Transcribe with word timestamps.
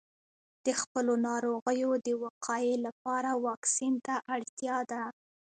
د 0.65 0.67
خپلو 0.81 1.13
ناروغیو 1.27 1.91
د 2.05 2.07
وقایې 2.23 2.75
لپاره 2.85 3.29
واکسین 3.47 3.93
ته 4.05 4.15
اړتیا 4.35 4.77
ده. 4.91 5.03